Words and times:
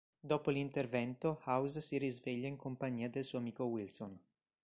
Dopo 0.19 0.49
l'intervento 0.49 1.41
House 1.45 1.79
si 1.79 1.99
risveglia 1.99 2.47
in 2.47 2.55
compagnia 2.55 3.07
del 3.07 3.23
suo 3.23 3.37
amico 3.37 3.65
Wilson. 3.65 4.17